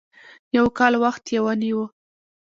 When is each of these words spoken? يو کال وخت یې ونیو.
يو 0.55 0.65
کال 0.77 0.93
وخت 1.03 1.23
یې 1.33 1.39
ونیو. 1.45 1.83